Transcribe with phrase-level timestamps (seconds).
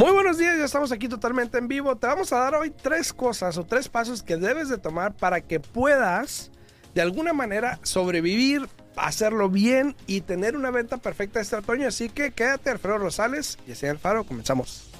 [0.00, 1.94] Muy buenos días, ya estamos aquí totalmente en vivo.
[1.94, 5.42] Te vamos a dar hoy tres cosas o tres pasos que debes de tomar para
[5.42, 6.50] que puedas
[6.94, 8.66] de alguna manera sobrevivir,
[8.96, 11.86] hacerlo bien y tener una venta perfecta este otoño.
[11.86, 14.90] Así que quédate, Alfredo Rosales y Alfaro, comenzamos.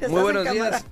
[0.00, 0.84] en buenos días.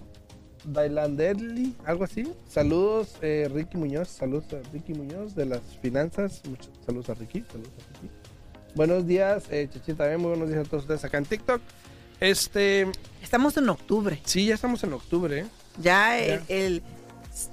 [0.64, 2.33] Dailanderli, algo así.
[2.48, 4.08] Saludos, eh, Ricky Muñoz.
[4.08, 6.40] Saludos a Ricky Muñoz de las finanzas.
[6.48, 7.44] Muchos saludos a Ricky.
[7.52, 8.14] Saludos a Ricky.
[8.74, 10.18] Buenos días, eh, Chichi también.
[10.18, 11.60] Muy buenos días a todos ustedes acá en TikTok.
[12.22, 14.20] Este, Estamos en octubre.
[14.24, 15.40] sí, ya estamos en octubre.
[15.40, 15.46] ¿eh?
[15.80, 16.44] Ya el, Ya.
[16.48, 16.83] el-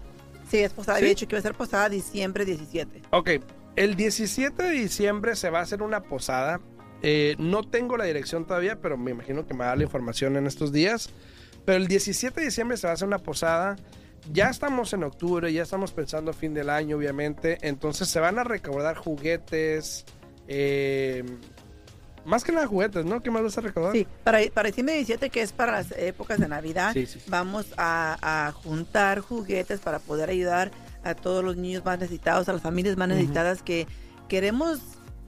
[0.51, 0.99] Sí, es posada.
[0.99, 1.05] ¿Sí?
[1.05, 3.03] Había dicho que iba a ser posada diciembre 17.
[3.11, 3.31] Ok,
[3.77, 6.61] el 17 de diciembre se va a hacer una posada.
[7.03, 10.47] Eh, no tengo la dirección todavía, pero me imagino que me da la información en
[10.47, 11.11] estos días.
[11.65, 13.77] Pero el 17 de diciembre se va a hacer una posada.
[14.33, 17.59] Ya estamos en octubre, ya estamos pensando fin del año, obviamente.
[17.63, 20.05] Entonces se van a recaudar juguetes.
[20.49, 21.25] eh,
[22.25, 23.21] más que nada juguetes, ¿no?
[23.21, 23.93] ¿Qué más vas a recaudar?
[23.93, 27.27] Sí, para, para diciembre 17, que es para las épocas de Navidad, Sí, sí, sí.
[27.31, 30.73] vamos a, a juntar juguetes para poder ayudar
[31.05, 33.87] a todos los niños más necesitados, a las familias más necesitadas que
[34.29, 34.81] queremos,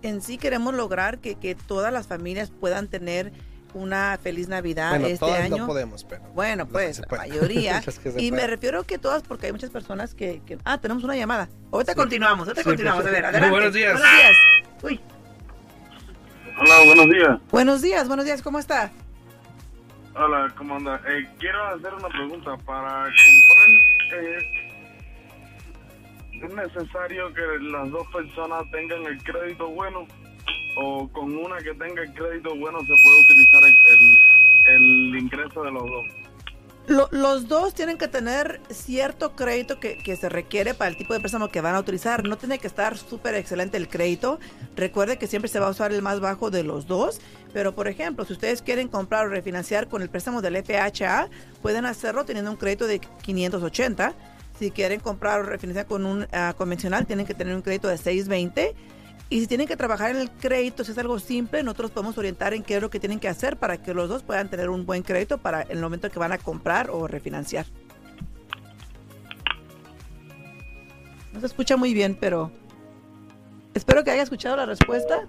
[0.03, 3.32] en sí queremos lograr que, que todas las familias puedan tener
[3.75, 5.59] una feliz Navidad bueno, este todas año.
[5.59, 6.22] no podemos, pero.
[6.34, 7.82] Bueno, pues la mayoría.
[8.16, 11.48] Y me refiero que todas, porque hay muchas personas que, que- Ah, tenemos una llamada.
[11.70, 11.97] Ahorita Sí.
[11.97, 13.03] continuamos, ahorita Sí, continuamos.
[13.03, 13.12] pues.
[13.12, 13.50] A ver, Muy adelante.
[13.50, 13.92] buenos días.
[13.92, 14.36] Buenos días.
[14.82, 15.00] Uy,
[16.60, 17.39] Hola, buenos días.
[17.50, 18.91] buenos días, buenos días, ¿cómo está?
[20.16, 21.00] Hola, ¿cómo anda?
[21.09, 22.56] Eh, quiero hacer una pregunta.
[22.66, 23.68] Para comprar,
[24.24, 24.39] eh,
[26.42, 30.06] ¿es necesario que las dos personas tengan el crédito bueno?
[30.76, 33.62] ¿O con una que tenga el crédito bueno se puede utilizar
[34.68, 36.06] el, ingreso de los dos?
[36.86, 41.20] Lo- los dos tienen que tener cierto crédito que se requiere para el tipo de
[41.20, 42.24] préstamo que van a utilizar.
[42.26, 44.38] No tiene que estar súper excelente el crédito.
[44.74, 47.20] Recuerde que siempre se va a usar el más bajo de los dos.
[47.52, 51.28] Pero, por ejemplo, si ustedes quieren comprar o refinanciar con el préstamo del FHA,
[51.60, 54.14] pueden hacerlo teniendo un crédito de 580.
[54.59, 57.97] Si quieren comprar o refinanciar con un ah, convencional, tienen que tener un crédito de
[57.97, 58.75] 620.
[59.31, 62.55] Y si tienen que trabajar en el crédito, si es algo simple, nosotros podemos orientar
[62.55, 64.87] en qué es lo que tienen que hacer para que los dos puedan tener un
[64.87, 67.66] buen crédito para el momento que van a comprar o refinanciar.
[71.33, 72.51] No se escucha muy bien, pero
[73.75, 75.28] espero que haya escuchado la respuesta.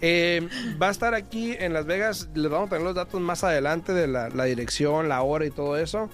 [0.01, 0.49] Eh,
[0.81, 2.29] va a estar aquí en Las Vegas.
[2.35, 5.51] Les vamos a tener los datos más adelante de la, la dirección, la hora y
[5.51, 6.09] todo eso.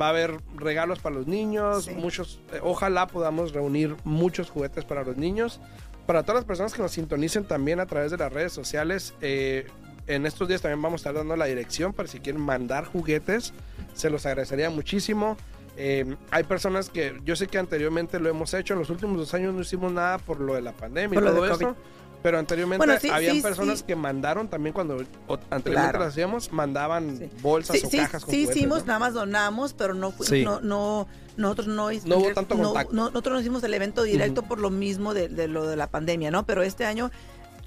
[0.00, 1.92] Va a haber regalos para los niños, Sí.
[1.94, 2.40] muchos.
[2.52, 5.60] eh, ojalá podamos reunir muchos juguetes para los niños.
[6.06, 9.66] Para todas las personas que nos sintonicen también a través de las redes sociales, eh,
[10.06, 13.52] en estos días también vamos a estar dando la dirección para si quieren mandar juguetes.
[13.94, 15.36] Se los agradecería muchísimo.
[15.76, 19.34] Eh, hay personas que yo sé que anteriormente lo hemos hecho, en los últimos dos
[19.34, 21.76] años no hicimos nada por lo de la pandemia y todo de eso.
[22.22, 23.84] Pero anteriormente Bueno, sí, habían sí, personas sí.
[23.86, 25.98] que mandaron también cuando o- anteriormente Claro.
[26.00, 27.30] lo hacíamos, mandaban Sí.
[27.40, 28.86] bolsas Sí, o sí, cajas con sí juguetes, hicimos, ¿no?
[28.86, 30.12] nada más donamos, pero no,
[30.42, 31.06] no, no,
[31.36, 32.92] nosotros no, No hubo tanto no- contacto.
[32.94, 35.86] no- nosotros no hicimos el evento directo por lo mismo de, de lo de la
[35.86, 36.44] pandemia, ¿no?
[36.44, 37.12] Pero este año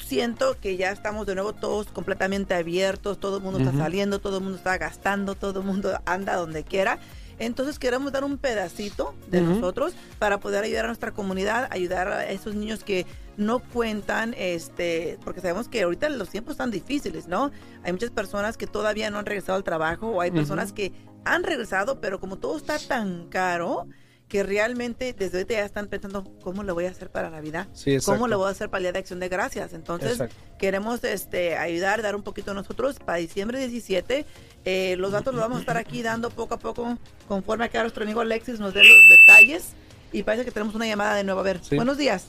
[0.05, 4.37] siento que ya estamos de nuevo todos completamente abiertos, todo el mundo está saliendo, todo
[4.39, 6.99] el mundo está gastando, todo el mundo anda donde quiera.
[7.41, 12.29] Entonces queremos dar un pedacito de nosotros para poder ayudar a nuestra comunidad, ayudar a
[12.29, 17.49] esos niños que no cuentan, este, porque sabemos que ahorita los tiempos están difíciles, ¿no?
[17.83, 20.93] Hay muchas personas que todavía no han regresado al trabajo o hay personas que
[21.25, 23.87] han regresado, pero como todo está tan caro
[24.31, 27.97] que realmente desde ahorita ya están pensando cómo le voy a hacer para Navidad, Sí,
[28.05, 29.73] cómo le voy a hacer para el Día de Acción de Gracias.
[29.73, 30.35] Entonces Exacto.
[30.57, 34.25] queremos este ayudar, dar un poquito nosotros para diciembre 17.
[34.63, 36.97] Eh, los datos los vamos a estar aquí dando poco a poco
[37.27, 39.73] conforme acá nuestro amigo Alexis nos dé los detalles.
[40.13, 41.41] Y parece que tenemos una llamada de nuevo.
[41.41, 41.75] A ver, Sí.
[41.75, 42.25] buenos días.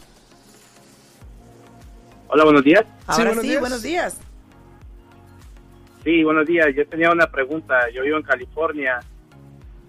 [2.27, 2.85] Hola, buenos días.
[3.07, 3.61] Ahora buenos sí, días.
[3.61, 4.17] buenos días.
[6.03, 6.67] Sí, buenos días.
[6.77, 7.79] Yo tenía una pregunta.
[7.95, 8.99] Yo vivo en California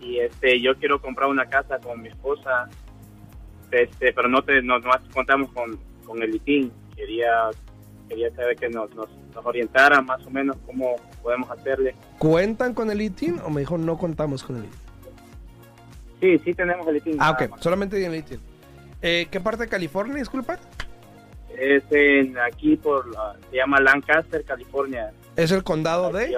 [0.01, 2.67] y este, yo quiero comprar una casa con mi esposa,
[3.71, 6.71] este, pero no te, no, no contamos con, con el ITIN.
[6.95, 7.49] Quería,
[8.07, 11.95] quería saber que nos, nos, nos orientara más o menos cómo podemos hacerle.
[12.19, 14.79] ¿Cuentan con el ITIN o me dijo no contamos con el ITIN?
[16.21, 17.17] Sí, sí tenemos el ITIN.
[17.19, 18.39] Ah, ok, solamente en el ITIN.
[19.01, 20.57] Eh, ¿Qué parte de California, disculpa?
[21.57, 25.11] Es en, aquí por, la- se llama Lancaster, California.
[25.35, 26.37] Es el condado de...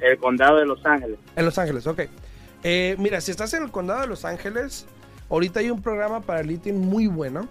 [0.00, 1.18] El condado de Los Ángeles.
[1.34, 2.02] En Los Ángeles, ok.
[2.62, 4.86] Eh, mira, si estás en el condado de Los Ángeles,
[5.30, 7.48] ahorita hay un programa para el muy bueno.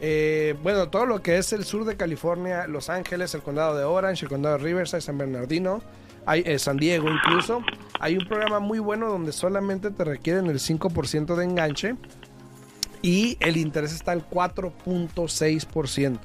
[0.00, 3.84] Eh, bueno, todo lo que es el sur de California, Los Ángeles, el condado de
[3.84, 5.82] Orange, el condado de Riverside, San Bernardino,
[6.24, 7.62] hay, eh, San Diego incluso,
[7.98, 11.96] hay un programa muy bueno donde solamente te requieren el 5% de enganche
[13.02, 16.18] y el interés está al 4.6%.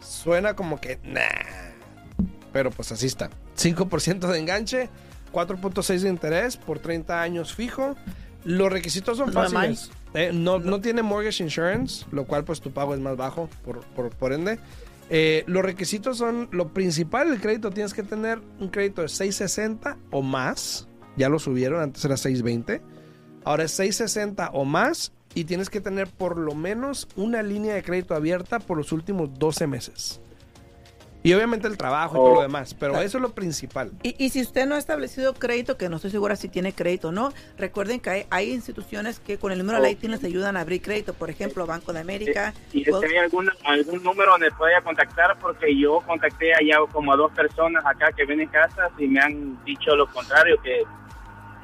[0.00, 1.22] Suena como que, nah,
[2.52, 3.30] pero pues así está.
[3.56, 4.88] 5% de enganche,
[5.32, 7.96] 4.6 de interés por 30 años fijo.
[8.44, 9.90] Los requisitos son fáciles.
[10.14, 13.80] Eh, no, no tiene mortgage insurance, lo cual pues tu pago es más bajo por,
[13.86, 14.58] por, por ende.
[15.10, 19.98] Eh, los requisitos son, lo principal del crédito, tienes que tener un crédito de 660
[20.10, 20.88] o más.
[21.16, 22.82] Ya lo subieron, antes era 620.
[23.44, 27.82] Ahora es 660 o más y tienes que tener por lo menos una línea de
[27.82, 30.20] crédito abierta por los últimos 12 meses.
[31.24, 33.92] Y obviamente el trabajo y todo lo demás, pero eso es lo principal.
[34.02, 37.08] Y, y si usted no ha establecido crédito, que no estoy segura si tiene crédito
[37.08, 40.24] o no, recuerden que hay, hay instituciones que con el número de la ITIN les
[40.24, 41.14] ayudan a abrir crédito.
[41.14, 42.52] Por ejemplo, Banco de América.
[42.72, 45.38] ¿Y Wells- hay algún, algún número donde pueda contactar?
[45.38, 49.62] Porque yo contacté allá como a dos personas acá que vienen casas y me han
[49.64, 50.82] dicho lo contrario, que,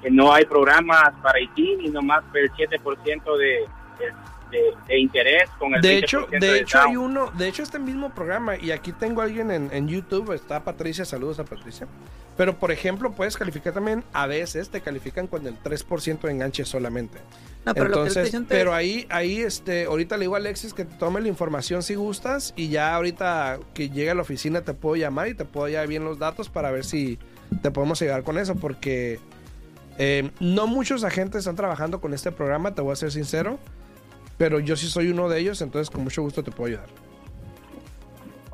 [0.03, 4.13] que no hay programas para ITIN y nomás el 7% de, de,
[4.51, 7.79] de- de interés con el De hecho, 20% de hecho hay uno, de hecho este
[7.79, 11.87] mismo programa y aquí tengo a alguien en, en YouTube, está Patricia, saludos a Patricia.
[12.37, 16.65] Pero por ejemplo, puedes calificar también, a veces te califican con el 3% de enganche
[16.65, 17.19] solamente.
[17.67, 20.85] No, pero lo que Entonces, pero ahí, ahí, este, ahorita le digo a Alexis que
[20.85, 24.73] te tome la información si gustas y ya ahorita que llegue a la oficina te
[24.73, 27.19] puedo llamar y te puedo dar bien los datos para ver si
[27.61, 29.19] te podemos ayudar con eso porque
[29.99, 33.59] eh, no muchos agentes están trabajando con este programa, te voy a ser sincero,
[34.39, 36.87] pero yo sí soy uno de ellos, entonces con mucho gusto te puedo ayudar.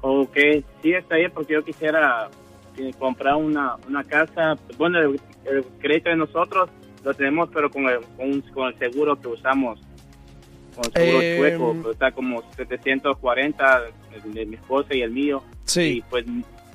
[0.00, 0.37] Ok,
[0.83, 2.29] sí, está bien, porque yo quisiera
[2.76, 4.57] eh, comprar una, una casa.
[4.76, 6.69] Bueno, el, el crédito de nosotros
[7.05, 8.00] lo tenemos, pero con el,
[8.53, 9.81] con, el seguro que usamos,
[10.75, 13.83] con el seguro Eh, sueco, que está como 740,
[14.25, 15.43] el de mi esposa y el mío.
[15.53, 16.05] Y Sí.
[16.11, 16.25] pues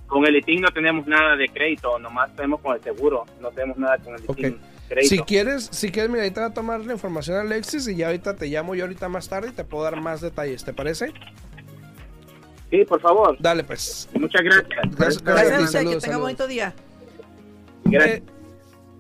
[0.08, 3.78] con el ITIN no tenemos nada de crédito, nomás tenemos con el seguro, no tenemos
[3.78, 4.60] nada con el ITIN Ok.
[4.90, 5.16] Crédito.
[5.16, 8.08] Si quieres, si quieres, mira, ahorita voy a tomar la información a Alexis y ya
[8.08, 11.14] ahorita te llamo yo ahorita más tarde y te puedo dar más detalles, ¿te parece?
[12.72, 13.36] Sí, por favor.
[13.40, 14.08] Dale, pues.
[14.14, 14.68] Muchas gracias.
[14.70, 16.22] Gracias, Gracias, Gracias, a usted, saludos, que tenga saludos.
[16.22, 16.74] bonito día.
[17.86, 18.18] Gracias.
[18.18, 18.24] Eh,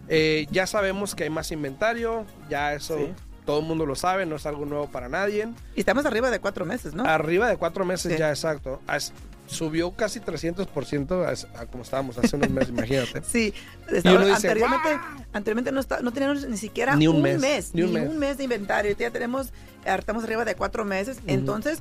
[0.08, 3.12] Eh, ya sabemos que hay más inventario, ya eso Sí.
[3.44, 5.48] todo el mundo lo sabe, no es algo nuevo para nadie.
[5.76, 7.04] y estamos arriba de cuatro meses, ¿no?
[7.04, 8.18] Arriba de cuatro meses Sí.
[8.18, 8.80] ya, exacto.
[8.86, 9.12] As-
[9.46, 11.30] subió casi 300% a,
[11.60, 13.22] a como estábamos hace unos meses, imagínate.
[13.22, 13.54] Sí,
[13.90, 14.88] Y estaba- uno dice, anteriormente,
[15.32, 18.08] anteriormente no, está- no teníamos ni siquiera Ni un un, mes, mes, ni ni, un
[18.08, 18.36] un, mes.
[18.36, 18.94] de inventario.
[18.98, 19.52] Ya tenemos,
[19.86, 21.18] estamos arriba de cuatro meses.
[21.26, 21.80] Entonces,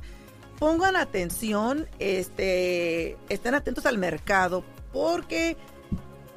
[0.58, 5.56] pongan atención, este, estén atentos al mercado, porque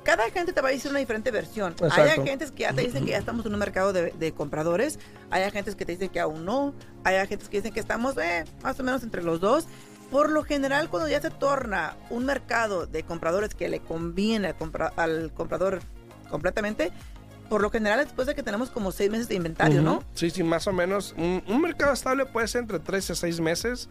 [0.03, 1.75] cada gente te va a decir una diferente versión.
[1.81, 2.21] Hay Exacto.
[2.23, 4.99] agentes que ya te dicen que ya estamos en un mercado de, de compradores,
[5.29, 6.73] hay agentes que te dicen que aún no,
[7.03, 9.65] hay agentes que dicen que estamos eh, más o menos entre los dos.
[10.09, 14.57] Por lo general, cuando ya se torna un mercado de compradores que le conviene al,
[14.57, 15.79] compra- al comprador
[16.29, 16.91] completamente,
[17.47, 20.03] por lo general es después de que tenemos como seis meses de inventario, ¿no?
[20.13, 21.13] Sí, sí, más o menos.
[21.17, 23.87] Un, un mercado estable puede ser entre 3 a 6 meses,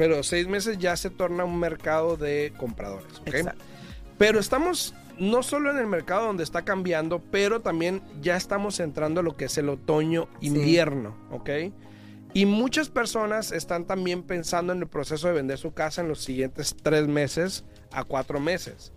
[0.00, 3.18] pero 6 meses ya se torna un mercado de compradores.
[3.20, 3.34] ¿ok?
[3.34, 3.62] Exacto.
[4.16, 9.20] Pero estamos no solo en el mercado donde está cambiando, pero también ya estamos entrando
[9.20, 11.50] a lo que es el otoño-invierno, ¿ok?
[12.32, 16.24] Y muchas personas están también pensando en el proceso de vender su casa en los
[16.24, 18.94] siguientes tres meses a cuatro meses.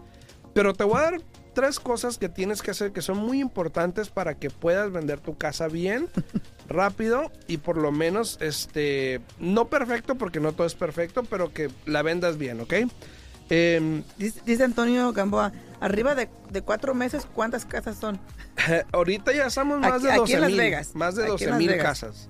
[0.53, 1.21] Pero te voy a dar
[1.53, 5.37] tres cosas que tienes que hacer que son muy importantes para que puedas vender tu
[5.37, 6.07] casa bien,
[6.67, 11.69] rápido y por lo menos, este, no perfecto porque no todo es perfecto, pero que
[11.85, 12.73] la vendas bien, ¿ok?
[13.49, 18.19] Em, Dice, dice Antonio Gamboa, arriba de, de cuatro meses, ¿cuántas casas son?
[18.91, 20.59] Ahorita ya estamos más Aquí- de aquí 12 en Las mil.
[20.59, 20.95] Vegas.
[20.95, 21.83] Más de Aquí en 12 Las mil Vegas.
[21.85, 22.29] casas.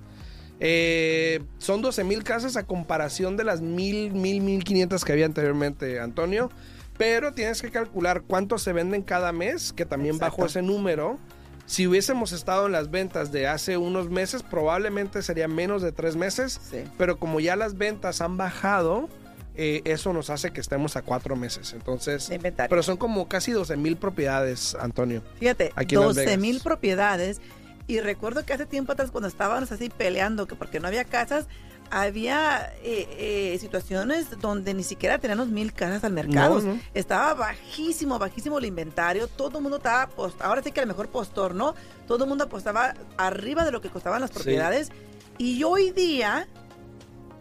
[0.60, 5.26] Eh, son 12 mil casas a comparación de las mil, mil, mil quinientas que había
[5.26, 6.50] anteriormente, Antonio.
[6.96, 10.36] Pero tienes que calcular cuánto se venden cada mes, que también Exacto.
[10.36, 11.18] bajo ese número.
[11.66, 16.14] Si hubiésemos estado en las ventas de hace unos meses, probablemente sería menos de tres
[16.14, 16.60] meses.
[16.70, 16.84] Sí.
[16.98, 19.08] Pero como ya las ventas han bajado,
[19.56, 21.72] eh, eso nos hace que estemos a cuatro meses.
[21.72, 22.30] Entonces,
[22.68, 25.22] pero son como casi 12 mil propiedades, Antonio.
[25.38, 27.40] Fíjate, Aquí en Las 12 mil propiedades.
[27.86, 31.46] Y recuerdo que hace tiempo atrás, cuando estábamos así peleando, que porque no había casas,
[31.90, 36.60] había eh, eh, situaciones donde ni siquiera teníamos mil casas al mercado.
[36.60, 36.80] No, no.
[36.94, 39.28] Estaba bajísimo, bajísimo el inventario.
[39.28, 41.74] Todo el mundo estaba, post ahora sí que el mejor postor, ¿no?
[42.06, 44.34] Todo el mundo apostaba arriba de lo que costaban las Sí.
[44.36, 44.90] propiedades.
[45.38, 46.46] Y hoy día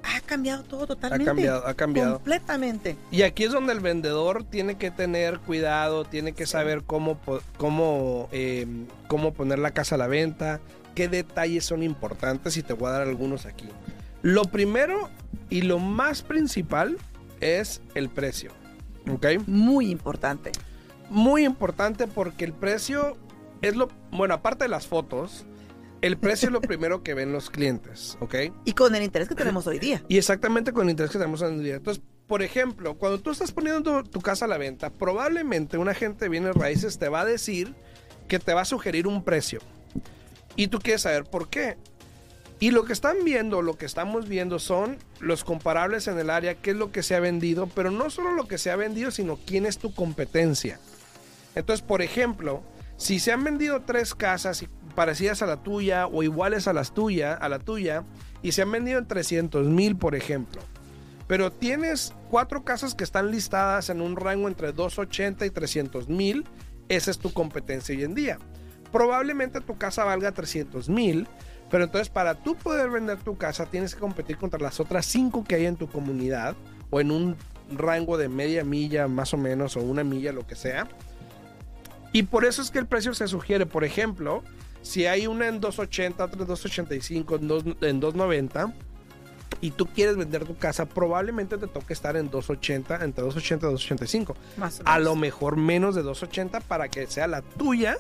[0.03, 1.25] ha cambiado todo totalmente.
[1.25, 2.15] cambiado, ha cambiado.
[2.15, 2.97] Completamente.
[3.11, 7.17] Y aquí es donde el vendedor tiene que tener cuidado, tiene que saber cómo,
[7.57, 8.67] cómo, eh,
[9.07, 10.59] cómo poner la casa a la venta,
[10.95, 13.69] qué detalles son importantes y te voy a dar algunos aquí.
[14.23, 15.09] Lo primero
[15.49, 16.97] y lo más principal
[17.41, 18.51] es el precio.
[19.11, 19.27] ¿Ok?
[19.47, 20.51] Muy importante.
[21.09, 23.17] Muy importante porque el precio
[23.61, 25.45] es lo, bueno, aparte de las fotos,
[26.01, 28.17] el precio es lo primero que ven los clientes.
[28.21, 28.35] ¿Ok?
[28.63, 30.01] Y con el interés que tenemos hoy día.
[30.07, 31.75] Y exactamente con el interés que tenemos en el día.
[31.75, 35.89] Entonces, por ejemplo, cuando tú estás poniendo tu, tu casa a la venta, probablemente un
[35.89, 37.75] agente de bienes raíces te va a decir
[38.29, 39.59] que te va a sugerir un precio.
[40.55, 41.77] Y tú quieres saber por qué.
[42.63, 46.55] Y lo que están viendo, lo que estamos viendo son los comparables en el área,
[46.55, 49.11] qué es lo que se ha vendido, pero no solo lo que se ha vendido,
[49.11, 50.79] sino quién es tu competencia.
[51.55, 52.63] Entonces, por ejemplo,
[52.95, 54.63] si se han vendido tres casas
[54.95, 58.05] parecidas a la tuya o iguales a las tuya, a la tuya,
[58.41, 60.61] y se han vendido en 300 mil, por ejemplo,
[61.27, 66.45] pero tienes cuatro casas que están listadas en un rango entre 280 y 300 mil,
[66.87, 68.39] esa es tu competencia hoy en día.
[68.93, 71.27] Probablemente tu casa valga 300 mil,
[71.73, 75.43] pero entonces para tú poder vender tu casa tienes que competir contra las otras cinco
[75.43, 76.55] que hay en tu comunidad
[76.91, 77.35] o en un
[77.75, 80.87] rango de media milla más o menos o una milla, lo que sea.
[82.11, 84.43] Y por eso es que el precio se sugiere, por ejemplo,
[84.83, 88.71] si hay una en 280, otra en 285, en, dos- en 290
[89.59, 93.71] y tú quieres vender tu casa, probablemente te toque estar en 280, entre 280 y
[93.71, 94.35] 285.
[94.57, 97.97] Más o A lo mejor menos de 280 para que sea la tuya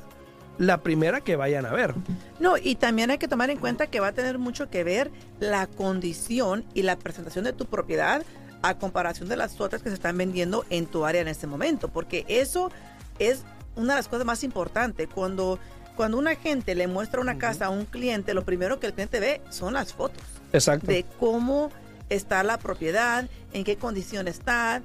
[0.57, 1.95] la primera que vayan a ver.
[2.39, 5.11] No, y también hay que tomar en cuenta que va a tener mucho que ver
[5.39, 8.23] la condición y la presentación de tu propiedad
[8.61, 11.89] a comparación de las otras que se están vendiendo en tu área en este momento,
[11.89, 12.71] porque eso
[13.19, 13.43] es
[13.75, 15.09] una de las cosas más importantes.
[15.13, 15.59] Cuando,
[15.95, 19.19] cuando una gente le muestra una casa a un cliente, lo primero que el cliente
[19.19, 20.87] ve son las fotos Exacto.
[20.87, 21.71] de cómo
[22.09, 24.81] está la propiedad, en qué condición está,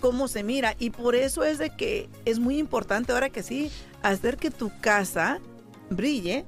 [0.00, 0.74] cómo se mira.
[0.78, 3.70] Y por eso es de que es muy importante ahora que sí,
[4.02, 5.40] hacer que tu casa
[5.90, 6.44] brille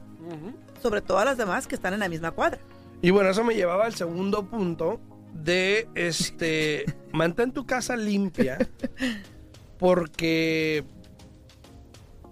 [0.83, 2.59] sobre todas las demás que están en la misma cuadra.
[3.03, 5.01] Y bueno, eso me llevaba al segundo punto
[5.33, 8.59] de este mantén tu casa limpia
[9.79, 10.85] porque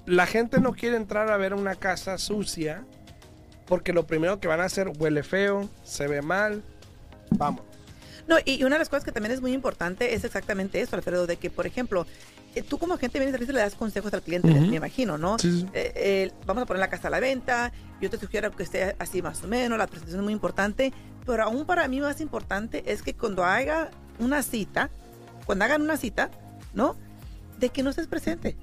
[0.06, 2.84] la gente no quiere entrar a ver una casa sucia
[3.66, 6.62] porque lo primero que van a hacer huele feo, se ve mal.
[7.30, 7.62] Vamos.
[8.26, 11.26] No, y una de las cosas que también es muy importante es exactamente eso, Alfredo,
[11.26, 12.06] de que, por ejemplo,
[12.56, 14.60] eh, tú como agente vienes y le das consejos al cliente, Ujú.
[14.62, 15.38] me imagino, ¿no?
[15.38, 15.66] Sí, sí.
[15.72, 18.96] Eh, eh, vamos a poner la casa a la venta, yo te sugiero que esté
[18.98, 20.92] así más o menos, la presentación es muy importante,
[21.24, 24.90] pero aún para mí más importante es que cuando haga una cita,
[25.44, 26.30] cuando hagan una cita,
[26.74, 26.96] ¿no?
[27.58, 28.56] De que no estés presente.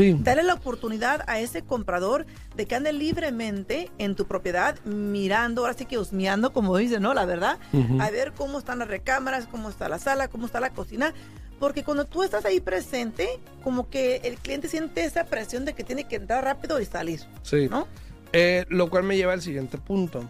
[0.00, 0.16] Sí.
[0.18, 2.24] Dale la oportunidad a ese comprador
[2.56, 7.12] de que ande libremente en tu propiedad, mirando, ahora sí que husmeando, como dicen, ¿no?
[7.12, 7.58] La verdad,
[8.00, 11.12] a ver cómo están las recámaras, cómo está la sala, cómo está la cocina.
[11.58, 13.28] Porque cuando tú estás ahí presente,
[13.62, 17.20] como que el cliente siente esa presión de que tiene que entrar rápido y salir,
[17.42, 17.68] Sí.
[17.70, 17.86] ¿no?
[18.32, 20.24] Eh, lo cual me lleva al siguiente punto.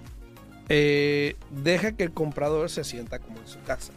[0.68, 3.92] Eh, deja que el comprador se sienta como en su casa.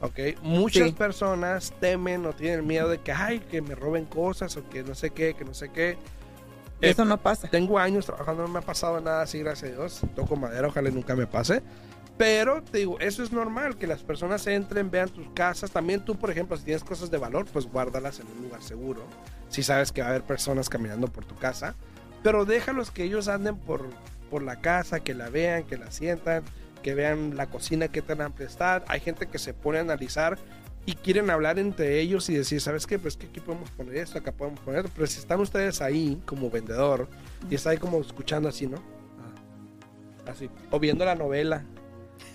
[0.00, 0.18] ¿Ok?
[0.42, 0.94] Muchas Sí.
[0.94, 4.94] personas temen o tienen miedo de que, ay, que me roben cosas o que no
[4.94, 5.90] sé qué, que no sé qué.
[6.80, 7.48] Eh, Eso no pasa.
[7.48, 10.00] Tengo años trabajando, no me ha pasado nada así, gracias a Dios.
[10.16, 11.62] Toco madera, ojalá nunca me pase.
[12.16, 15.70] Pero te digo, eso es normal, que las personas entren, vean tus casas.
[15.70, 19.02] También tú, por ejemplo, si tienes cosas de valor, pues guárdalas en un lugar seguro.
[19.48, 21.74] Si sabes que va a haber personas caminando por tu casa.
[22.22, 23.86] Pero déjalos que ellos anden por,
[24.30, 26.42] por la casa, que la vean, que la sientan,
[26.82, 28.84] que vean la cocina, qué tan amplia está.
[28.88, 30.38] Hay gente que se pone a analizar
[30.86, 32.98] y quieren hablar entre ellos y decir, ¿sabes qué?
[32.98, 34.92] Pues que aquí podemos poner esto, acá podemos poner esto.
[34.94, 37.08] Pero si están ustedes ahí como vendedor
[37.48, 38.78] y está ahí como escuchando así, ¿no?
[40.26, 40.50] Ah, Así.
[40.70, 41.64] O viendo la novela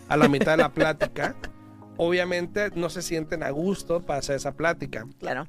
[0.08, 1.36] a la mitad de la plática,
[1.98, 5.06] obviamente no se sienten a gusto para hacer esa plática.
[5.20, 5.48] Claro.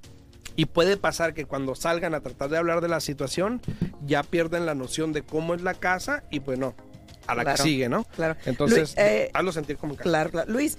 [0.57, 3.61] Y puede pasar que cuando salgan a tratar de hablar de la situación,
[4.07, 6.75] ya pierden la noción de cómo es la casa y pues no,
[7.27, 7.57] a la Claro.
[7.57, 8.05] que sigue, ¿no?
[8.05, 8.37] Claro.
[8.47, 10.09] Entonces, Luis, eh, hazlo sentir como en casa.
[10.09, 10.53] Claro, claro.
[10.53, 10.79] Luis,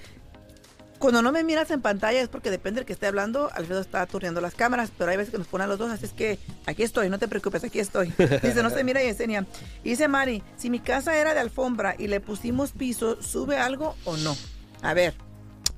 [0.99, 3.51] cuando no me miras en pantalla es porque depende del que esté hablando.
[3.53, 6.05] Alfredo está turneando las cámaras, pero hay veces que nos ponen a los dos, así
[6.05, 8.07] es que aquí estoy, no te preocupes, aquí estoy.
[8.41, 9.45] Dice, no se mira y enseña.
[9.83, 13.95] Y dice Mari, si mi casa era de alfombra y le pusimos piso, ¿sube algo
[14.05, 14.35] o no?
[14.81, 15.13] A ver,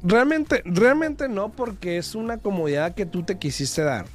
[0.01, 4.05] Realmente, realmente no, porque es una comodidad que tú te quisiste dar.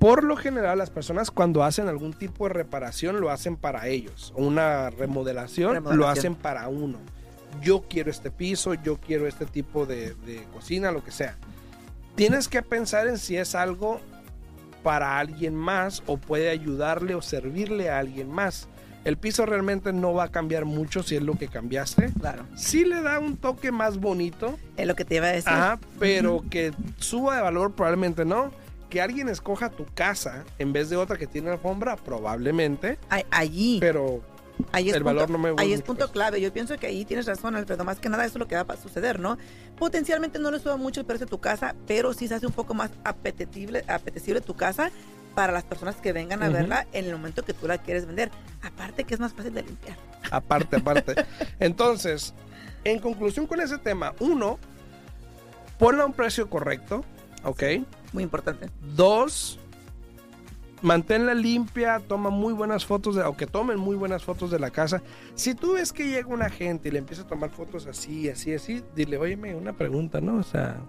[0.00, 4.32] Por lo general, las personas cuando hacen algún tipo de reparación lo hacen para ellos.
[4.34, 6.98] O una remodelación, lo hacen para uno.
[7.60, 11.36] Yo quiero este piso, yo quiero este tipo de, de cocina, lo que sea.
[12.14, 14.00] Tienes que pensar en si es algo
[14.82, 18.68] para alguien más o puede ayudarle o servirle a alguien más.
[19.04, 22.10] El piso realmente no va a cambiar mucho si es lo que cambiaste.
[22.18, 25.52] claro, Sí le da un toque más bonito, es lo que te iba a decir.
[25.52, 28.50] Ajá, pero que suba de valor probablemente no.
[28.90, 32.98] Que alguien escoja tu casa en vez de otra que tiene alfombra, probablemente.
[33.30, 34.20] Allí, Pero
[34.72, 36.40] ahí es el punto, valor no me gusta ahí es punto clave.
[36.40, 37.84] Yo pienso que ahí tienes razón, Alfredo.
[37.84, 39.38] Más que nada, eso es lo que va a suceder, ¿no?
[39.78, 42.52] Potencialmente no le suba mucho el precio de tu casa, pero sí se hace un
[42.52, 44.90] poco más apetecible, apetecible tu casa
[45.34, 48.30] para las personas que vengan a verla en el momento que tú la quieres vender.
[48.62, 49.96] Aparte que es más fácil de limpiar.
[50.30, 51.14] aparte, aparte.
[51.60, 52.34] Entonces,
[52.84, 54.58] en conclusión con ese tema, uno,
[55.78, 57.04] ponla a un precio correcto,
[57.44, 57.62] ¿ok?
[58.12, 58.68] Muy importante.
[58.94, 59.58] Dos,
[60.82, 65.02] manténla limpia, toma muy buenas fotos, de, o tomen muy buenas fotos de la casa.
[65.34, 68.52] Si tú ves que llega una gente y le empieza a tomar fotos así, así,
[68.54, 70.38] así, dile, óyeme, una pregunta, ¿no?
[70.38, 70.80] O sea...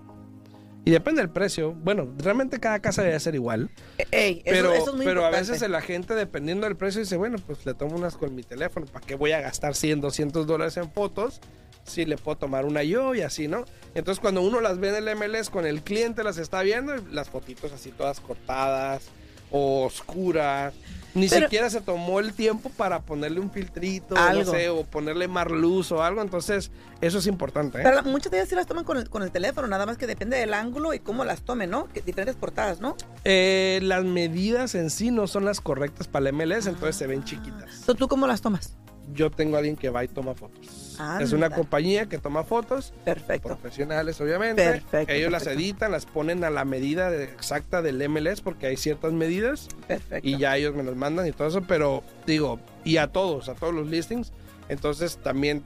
[0.84, 1.74] Y depende del precio.
[1.74, 3.70] Bueno, realmente cada casa debe ser igual.
[4.00, 7.02] Eh, Ey, eso, Pero, eso es muy pero a veces la gente, dependiendo del precio,
[7.02, 8.88] dice, bueno, pues le tomo unas con mi teléfono.
[8.88, 11.39] ¿Para qué voy a gastar 100, 200 dólares en fotos?
[11.84, 13.65] Si le puedo tomar una yo y así, ¿no?
[13.94, 17.02] Entonces cuando uno las ve en el MLS con el cliente, las está viendo, y
[17.12, 19.04] las fotitos así todas cortadas,
[19.52, 20.74] o oscuras.
[21.14, 24.50] Ni Pero- siquiera se tomó el tiempo para ponerle un filtrito, no Algo.
[24.52, 26.22] sé, o ponerle más luz o algo.
[26.22, 27.80] Entonces, eso es importante.
[27.80, 27.82] ¿eh?
[27.84, 30.08] Pero muchas de ellas sí las toman con el, con el teléfono, nada más que
[30.08, 31.90] depende del ángulo y cómo las tomen, ¿no?
[31.90, 32.96] Que diferentes portadas, ¿no?
[33.26, 37.26] Eh, las medidas en sí no son las correctas para el MLS, entonces se ven
[37.26, 37.82] chiquitas.
[37.98, 38.78] ¿Tú cómo las tomas?
[39.13, 40.95] Yo tengo a alguien que va y toma fotos.
[41.00, 41.24] Anda.
[41.24, 43.47] Es una compañía que toma fotos, Perfecto.
[43.50, 44.63] profesionales obviamente.
[44.63, 49.12] Perfecto, Ellos las editan, las ponen a la medida exacta del MLS porque hay ciertas
[49.13, 50.28] medidas Perfecto.
[50.28, 53.56] y ya ellos me las mandan y todo eso, pero digo, y a todos, a
[53.56, 54.32] todos los listings.
[54.69, 55.63] Entonces también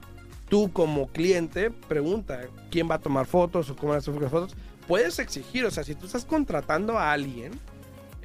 [0.48, 4.54] tú como cliente pregunta quién va a tomar fotos o cómo van a tomar fotos.
[4.88, 7.52] Puedes exigir, o sea, si tú estás contratando a alguien,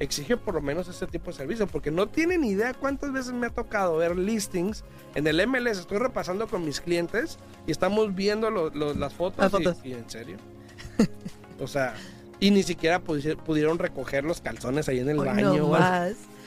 [0.02, 3.46] exige por lo menos ese tipo de servicio, porque no tienen idea cuántas veces me
[3.46, 4.84] ha tocado ver listings
[5.14, 5.78] en el MLS.
[5.80, 9.38] Estoy repasando con mis clientes y estamos viendo lo- lo- las fotos.
[9.38, 9.84] Las y- fotos.
[9.84, 10.36] Y, en serio.
[11.60, 11.94] o sea,
[12.40, 15.54] y ni siquiera pudi- pudieron recoger los calzones ahí en el Hoy baño.
[15.56, 15.68] no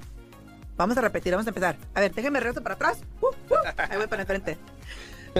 [0.75, 1.77] Vamos a repetir, vamos a empezar.
[1.95, 2.99] A ver, déjenme regreso para atrás.
[3.21, 4.57] Uh, uh, ahí voy para enfrente.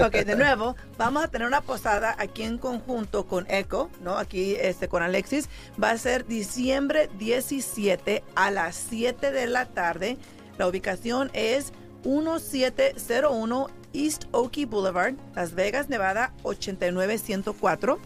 [0.06, 4.16] Ok, de nuevo, vamos a tener una posada aquí en conjunto con Echo, ¿no?
[4.16, 5.48] Aquí este, con Alexis.
[5.82, 10.16] Va a ser diciembre 17 a las 7 de la tarde.
[10.56, 11.72] La ubicación es
[12.04, 17.98] 1701 East Oakey Boulevard, Las Vegas, Nevada, 89104.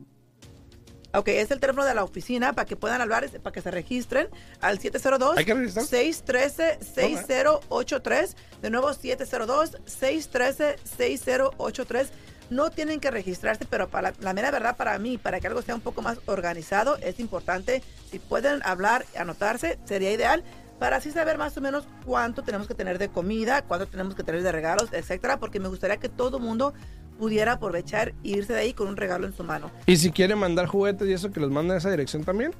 [1.14, 4.28] Ok, es el teléfono de la oficina para que puedan hablar, para que se registren
[4.60, 5.86] al 702 ¿Hay que registrar?
[5.86, 8.36] 613 6083.
[8.60, 12.08] De nuevo 702 613 6083.
[12.50, 15.62] No tienen que registrarse, pero para la, la mera verdad para mí, para que algo
[15.62, 17.82] sea un poco más organizado, es importante.
[18.10, 20.44] Si pueden hablar, anotarse, sería ideal
[20.78, 24.22] para así saber más o menos cuánto tenemos que tener de comida, cuánto tenemos que
[24.22, 26.72] tener de regalos, etcétera, porque me gustaría que todo mundo
[27.18, 29.70] pudiera aprovechar e irse de ahí con un regalo en su mano.
[29.86, 32.52] Y si quieren mandar juguetes y eso, que los manden a esa dirección también.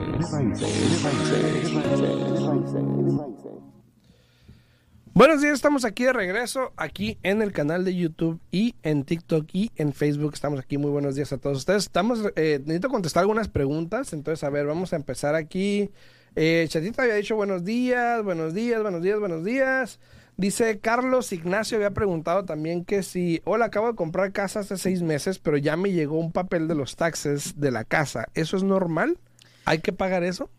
[5.17, 9.49] Buenos días, estamos aquí de regreso, aquí en el canal de YouTube y en TikTok
[9.51, 10.35] y en Facebook.
[10.35, 11.85] Estamos aquí, muy buenos días a todos ustedes.
[11.85, 15.91] Estamos, eh, necesito contestar algunas preguntas, entonces a ver, vamos a empezar aquí.
[16.35, 20.01] Eh, Chatita había dicho buenos días, buenos días, buenos días, buenos días.
[20.37, 25.01] Dice Carlos Ignacio había preguntado también que si, hola, acabo de comprar casa hace seis
[25.01, 28.27] meses, pero ya me llegó un papel de los taxes de la casa.
[28.35, 29.17] ¿Eso es normal?
[29.65, 30.51] ¿Hay que pagar eso?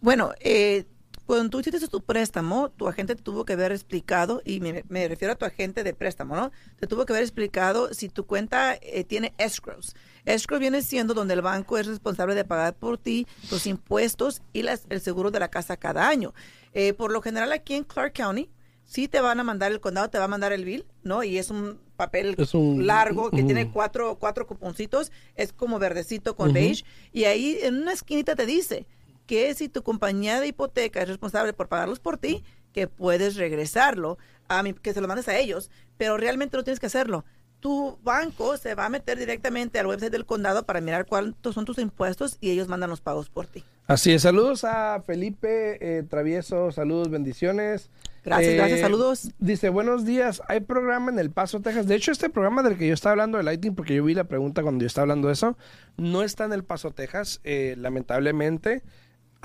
[0.00, 0.84] Bueno, eh,
[1.26, 5.08] cuando tú hiciste tu préstamo, tu agente te tuvo que haber explicado, y me, me
[5.08, 6.52] refiero a tu agente de préstamo, ¿no?
[6.78, 9.94] Te tuvo que haber explicado si tu cuenta eh, tiene escrows.
[10.26, 14.62] Escrow viene siendo donde el banco es responsable de pagar por ti los impuestos y
[14.62, 16.34] las, el seguro de la casa cada año.
[16.72, 18.50] Eh, por lo general aquí en Clark County,
[18.84, 21.22] sí te van a mandar, el condado te va a mandar el bill, ¿no?
[21.24, 26.34] Y es un papel Es un- largo que tiene cuatro, cuatro cuponcitos, es como verdecito
[26.36, 28.86] con beige, y ahí en una esquinita te dice
[29.26, 34.18] que si tu compañía de hipoteca es responsable por pagarlos por ti, que puedes regresarlo,
[34.48, 37.24] a mi- que se lo mandes a ellos, pero realmente no tienes que hacerlo.
[37.60, 41.64] Tu banco se va a meter directamente al website del condado para mirar cuántos son
[41.64, 43.64] tus impuestos y ellos mandan los pagos por ti.
[43.86, 47.90] Así es, saludos a Felipe eh, Travieso, saludos, bendiciones.
[48.22, 49.30] Gracias, gracias, saludos.
[49.38, 51.86] Dice, buenos días, hay programa en El Paso, Texas.
[51.86, 54.24] De hecho, este programa del que yo estaba hablando de Lighting, porque yo vi la
[54.24, 55.56] pregunta cuando yo estaba hablando de eso,
[55.96, 58.82] no está en El Paso, Texas, eh, lamentablemente.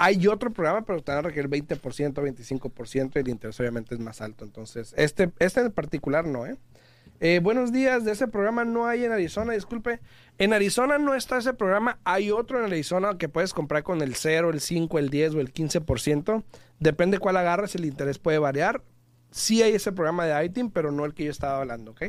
[0.02, 4.00] Hay otro programa, pero te van a requerir 20%, 25% y el interés obviamente es
[4.00, 4.46] más alto.
[4.46, 6.56] Entonces, este, este en particular no, ¿eh?
[7.20, 10.00] Eh, buenos días, de ese programa no hay en Arizona, disculpe.
[10.38, 14.16] En Arizona no está ese programa, hay otro en Arizona que puedes comprar con el
[14.16, 16.44] 0, el 5, el 10 o el 15%.
[16.80, 18.82] Depende cuál agarres, el interés puede variar.
[19.32, 22.04] Sí hay ese programa de ITIN, pero no el que yo estaba hablando, ¿ok?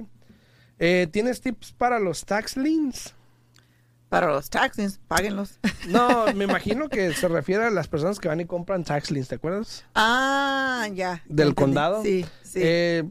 [0.79, 3.17] Eh, ¿Tienes tips para los tax liens?
[4.11, 5.59] Para los taxis, páguenlos.
[5.89, 9.29] No, me imagino que se refiere a las personas que van y compran tax liens,
[9.29, 9.87] ¿te acuerdas?
[9.95, 11.23] ah, ya.
[11.27, 11.55] ¿Del entendí.
[11.55, 12.03] condado?
[12.03, 12.61] Sí, sí.
[12.63, 13.05] Eh,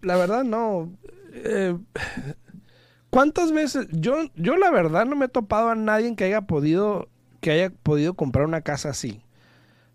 [0.00, 0.90] la verdad, no.
[1.34, 1.76] Eh,
[3.10, 3.86] ¿Cuántas veces?
[3.90, 7.08] Yo, yo la verdad no me he topado a nadie que haya podido,
[7.40, 9.20] que haya podido comprar una casa así.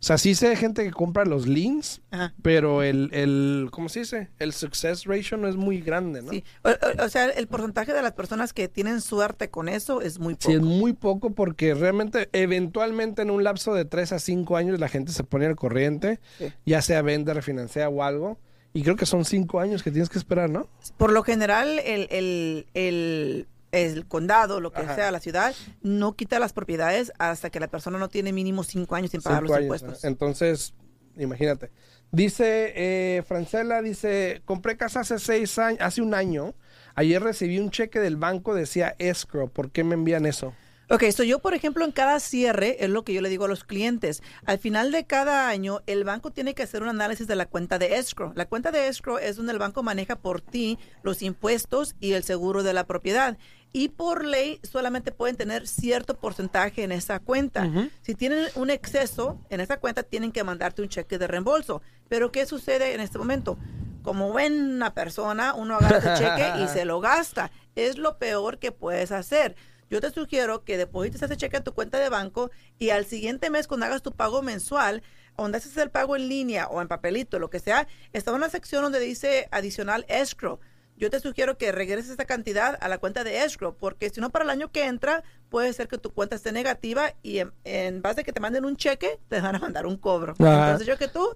[0.04, 2.34] O sea, sí sé de gente que compra los liens, Ajá.
[2.42, 4.28] pero el, el, ¿cómo se dice?
[4.38, 6.30] El success ratio no es muy grande, ¿no?
[6.32, 6.44] Sí.
[6.66, 10.20] O, o- o sea, el porcentaje de las personas que tienen suerte con eso es
[10.20, 10.50] muy poco.
[10.50, 14.78] Sí, es muy poco porque realmente, eventualmente en un lapso de 3 a 5 años
[14.78, 16.52] la gente se pone al corriente, Sí.
[16.66, 18.38] ya sea vende, refinancia o algo.
[18.74, 20.68] Y creo que son 5 años que tienes que esperar, ¿no?
[20.98, 24.96] Por lo general, el, el, el, el condado, lo que Ajá.
[24.96, 28.96] sea, la ciudad, no quita las propiedades hasta que la persona no tiene mínimo cinco
[28.96, 30.04] años sin pagar Cinco los años, impuestos.
[30.06, 30.74] Entonces,
[31.18, 31.72] imagínate.
[32.12, 36.54] Dice eh, Francela, dice, compré casa hace seis años, hace un año.
[36.96, 39.50] Ayer recibí un cheque del banco, decía escrow.
[39.50, 40.54] ¿Por qué me envían eso?
[40.90, 43.48] Ok, so yo, por ejemplo, en cada cierre, es lo que yo le digo a
[43.48, 44.22] los clientes.
[44.46, 47.80] Al final de cada año, el banco tiene que hacer un análisis de la cuenta
[47.80, 48.34] de escrow.
[48.36, 52.24] La cuenta de escrow es donde el banco maneja por ti los impuestos y el
[52.24, 53.38] seguro de la propiedad.
[53.72, 57.90] Y por ley, solamente pueden tener cierto porcentaje en esa cuenta.
[58.02, 61.82] Si tienen un exceso en esa cuenta, tienen que mandarte un cheque de reembolso.
[62.10, 63.58] Pero, ¿qué sucede en este momento?
[64.04, 67.52] Como buena persona, uno agarra ese cheque y se lo gasta.
[67.76, 69.56] Es lo peor que puedes hacer.
[69.94, 73.52] Yo te sugiero que deposites ese cheque a tu cuenta de banco y al siguiente
[73.52, 75.04] mes, cuando hagas tu pago mensual,
[75.38, 78.82] donde haces el pago en línea o en papelito, lo que sea, está una sección
[78.82, 80.60] donde dice adicional escrow.
[80.98, 84.32] Yo te sugiero que regreses esa cantidad a la cuenta de escrow, porque si no,
[84.32, 88.02] para el año que entra, puede ser que tu cuenta esté negativa y en, en
[88.02, 90.34] base a que te manden un cheque, te van a mandar un cobro.
[90.40, 90.72] Ajá.
[90.72, 91.36] Entonces, yo que tú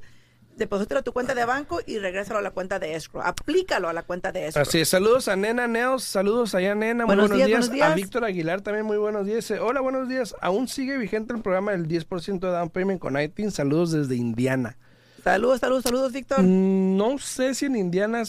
[0.58, 3.24] deposítalo a tu cuenta de banco y regrésalo a la cuenta de escrow.
[3.24, 4.63] Aplícalo a la cuenta de escrow.
[4.63, 7.60] Así es, saludos a Nena Neos, saludos allá Nena, muy Buenos días, días.
[7.60, 7.91] buenos días.
[7.91, 9.50] A Víctor Aguilar también muy buenos días.
[9.52, 10.36] Hola, buenos días.
[10.41, 13.52] Aún sigue vigente el programa del 10% de down payment con ITIN.
[13.52, 14.78] Saludos desde Indiana.
[15.24, 16.41] Saludos, saludos, saludos, Víctor.
[16.41, 18.24] Mm, No sé si en Indiana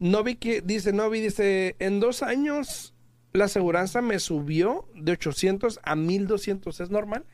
[0.00, 2.94] Novi, que- dice, Novi, dice, en dos años
[3.32, 7.24] la aseguranza me subió de 800 a 1200, ¿es normal?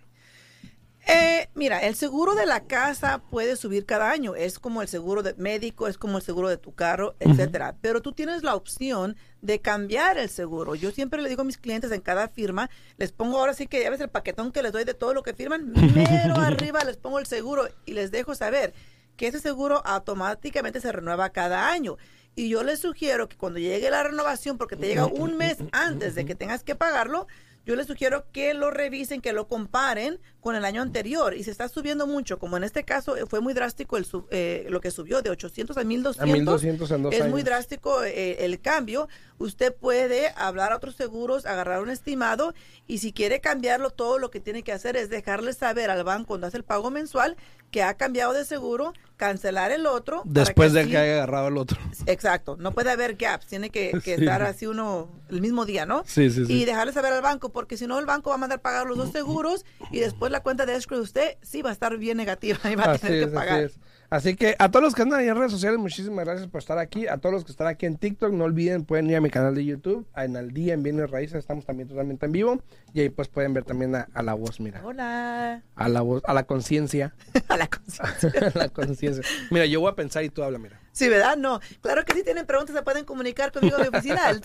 [1.07, 4.35] Eh, mira, el seguro de la casa puede subir cada año.
[4.35, 7.77] Es como el seguro de médico, es como el seguro de tu carro, etcétera.
[7.83, 10.75] Pero tú tienes la opción de cambiar el seguro.
[10.75, 13.83] Yo siempre le digo a mis clientes en cada firma, les pongo ahora sí que
[13.83, 16.97] ya ves el paquetón que les doy de todo lo que firman, mero arriba les
[16.97, 18.73] pongo el seguro y les dejo saber
[19.19, 21.99] que ese seguro automáticamente se renueva cada año.
[22.37, 26.15] Y yo les sugiero que cuando llegue la renovación, porque te llega un mes antes
[26.15, 27.27] de que tengas que pagarlo,
[27.67, 31.33] yo les sugiero que lo revisen, que lo comparen con el año anterior.
[31.35, 34.27] Y se está subiendo mucho, como en este caso eh, fue muy drástico el sub-
[34.31, 36.21] eh, lo que subió de 800 a 1200.
[36.21, 39.09] A 1200 en dos es muy drástico eh, el cambio.
[39.39, 42.53] Usted puede hablar a otros seguros, agarrar un estimado
[42.87, 46.29] y si quiere cambiarlo, todo lo que tiene que hacer es dejarle saber al banco
[46.29, 47.37] cuando hace el pago mensual
[47.75, 50.23] que ha cambiado de seguro, cancelar el otro.
[50.25, 51.77] Después de así- que haya agarrado el otro.
[52.07, 54.23] Exacto, no puede haber gaps, tiene que, que Sí.
[54.23, 56.05] estar así uno el mismo día, ¿no?
[56.07, 56.53] Sí, sí, sí.
[56.53, 58.97] Y dejarle saber al banco, porque si no el banco va a mandar pagar los
[58.97, 62.17] dos seguros y después la cuenta de escrow de usted sí va a estar bien
[62.17, 63.61] negativa y va a Así tener es, que así pagar.
[63.65, 63.73] es.
[64.11, 66.79] Así que a todos los que andan ahí en redes sociales, muchísimas gracias por estar
[66.79, 67.07] aquí.
[67.07, 69.55] A todos los que están aquí en TikTok, no olviden, pueden ir a mi canal
[69.55, 72.63] de YouTube, en Al Día, en Bienes Raíces, estamos también totalmente en vivo.
[72.93, 74.81] Y ahí pues pueden ver también a, a la voz, mira.
[74.85, 75.63] Hola.
[75.75, 77.15] A la voz, a la conciencia.
[77.49, 78.33] A la conciencia.
[78.55, 79.25] a la conciencia.
[79.51, 80.81] Mira, yo voy a pensar y tú habla, mira.
[80.95, 81.37] Sí, ¿verdad?
[81.37, 81.61] No.
[81.83, 84.41] Claro que si tienen preguntas se pueden comunicar conmigo mi oficina al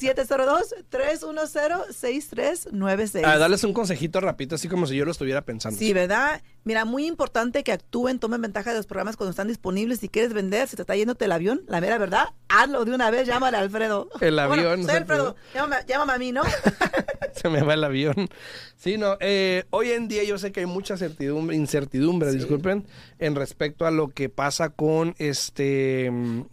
[1.92, 3.24] 702-310-6396.
[3.26, 5.78] A darles un consejito rapidito, así como si yo lo estuviera pensando.
[5.78, 6.42] Sí, ¿verdad?
[6.64, 10.00] Mira, muy importante que actúen, tomen ventaja de los programas cuando están disponibles.
[10.00, 13.12] Si quieres vender, si te está yéndote el avión, la mera verdad, hazlo de una
[13.12, 14.10] vez, llámale a Alfredo.
[14.20, 15.36] El Bueno, avión, soy Alfredo, Alfredo.
[15.54, 16.42] llámame, llámame a mí, ¿no?
[17.42, 18.30] Se me va el avión.
[18.76, 19.18] Sí, no.
[19.20, 22.86] eh, hoy en día yo sé que hay mucha certidumbre, incertidumbre, disculpen,
[23.20, 26.12] en respecto a lo que pasa con este,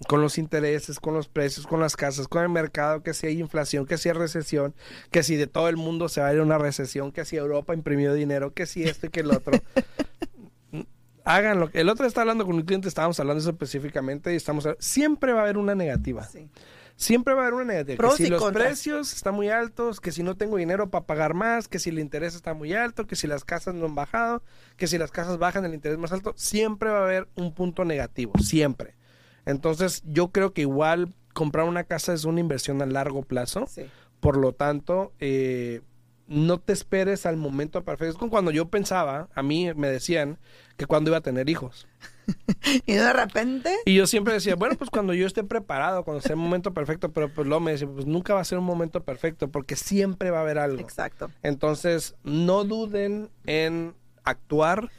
[0.09, 3.41] con los intereses, con los precios, con las casas, con el mercado, que si hay
[3.41, 4.75] inflación, que si hay recesión,
[5.11, 7.75] que si de todo el mundo se va a ir una recesión, que si Europa
[7.75, 9.59] imprimió dinero, que si esto y que el otro.
[11.25, 11.71] Háganlo.
[11.73, 15.41] El otro estaba hablando con un cliente, estábamos hablando eso específicamente y estamos siempre va
[15.41, 16.23] a haber una negativa.
[16.23, 16.49] Sí.
[16.97, 17.99] Siempre va a haber una negativa.
[17.99, 21.35] Pros que si los precios están muy altos, que si no tengo dinero para pagar
[21.35, 24.43] más, que si el interés está muy alto, que si las casas no han bajado,
[24.79, 27.85] que si las casas bajan el interés más alto, siempre va a haber un punto
[27.85, 28.95] negativo, siempre.
[29.45, 33.83] Entonces yo creo que igual comprar una casa es una inversión a largo plazo, Sí.
[34.21, 35.83] por lo tanto eh,
[36.29, 38.13] no te esperes al momento perfecto.
[38.13, 40.39] Es como cuando yo pensaba, a mí me decían
[40.79, 41.87] que cuando iba a tener hijos.
[42.87, 46.33] Y de repente, Y yo siempre decía, bueno, pues cuando yo esté preparado, cuando sea
[46.33, 49.03] el momento perfecto, pero pues luego me decía, pues nunca va a ser un momento
[49.03, 50.81] perfecto, porque siempre va a haber algo.
[50.81, 51.31] exacto.
[51.43, 54.91] Entonces, no duden en actuar,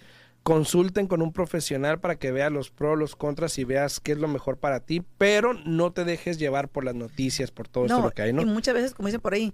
[0.48, 4.18] consulten con un profesional para que vea los pros, los contras y veas qué es
[4.18, 7.98] lo mejor para ti, pero no te dejes llevar por las noticias, por todo esto
[7.98, 8.44] No, lo que hay, ¿no?
[8.44, 9.52] y muchas veces, como dicen por ahí,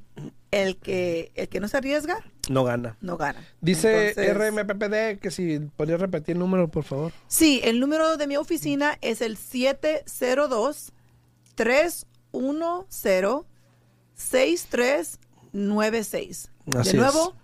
[0.51, 2.95] el que, el que no se arriesga, No gana.
[3.01, 3.43] no gana.
[3.59, 7.11] Dice Entonces- RMPPD que si podrías repetir el número, por favor.
[7.27, 9.35] Sí, el número de mi oficina es el
[15.53, 16.49] 702-310-6396.
[16.75, 17.35] Así de nuevo,